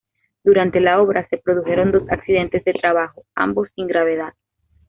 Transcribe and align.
Durante 0.43 0.79
la 0.81 0.99
obra, 0.99 1.27
se 1.29 1.37
produjeron 1.37 1.91
dos 1.91 2.09
accidentes 2.09 2.65
de 2.65 2.73
trabajo, 2.73 3.23
ambos 3.35 3.69
sin 3.75 3.85
gravedad. 3.85 4.33